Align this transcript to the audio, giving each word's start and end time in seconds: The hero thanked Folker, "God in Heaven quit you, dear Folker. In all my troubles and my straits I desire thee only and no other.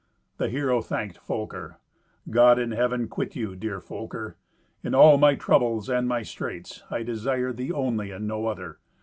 The 0.37 0.49
hero 0.49 0.81
thanked 0.81 1.19
Folker, 1.19 1.77
"God 2.31 2.57
in 2.57 2.71
Heaven 2.71 3.07
quit 3.07 3.35
you, 3.35 3.55
dear 3.55 3.79
Folker. 3.79 4.35
In 4.83 4.95
all 4.95 5.19
my 5.19 5.35
troubles 5.35 5.89
and 5.91 6.07
my 6.07 6.23
straits 6.23 6.81
I 6.89 7.03
desire 7.03 7.53
thee 7.53 7.71
only 7.71 8.09
and 8.09 8.27
no 8.27 8.47
other. 8.47 8.79